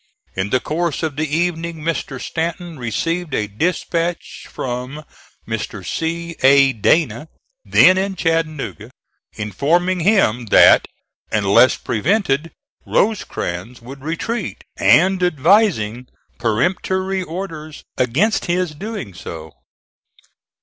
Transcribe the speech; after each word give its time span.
In 0.35 0.49
the 0.49 0.59
course 0.59 1.03
of 1.03 1.15
the 1.15 1.27
evening 1.27 1.81
Mr. 1.83 2.19
Stanton 2.19 2.79
received 2.79 3.35
a 3.35 3.45
dispatch 3.45 4.47
from 4.49 5.05
Mr. 5.47 5.85
C. 5.85 6.35
A. 6.41 6.73
Dana, 6.73 7.27
then 7.63 7.99
in 7.99 8.15
Chattanooga, 8.15 8.89
informing 9.33 9.99
him 9.99 10.47
that 10.47 10.87
unless 11.31 11.75
prevented 11.77 12.49
Rosecrans 12.83 13.79
would 13.79 14.01
retreat, 14.01 14.63
and 14.75 15.21
advising 15.21 16.07
peremptory 16.39 17.21
orders 17.21 17.83
against 17.95 18.45
his 18.45 18.73
doing 18.73 19.13
so. 19.13 19.51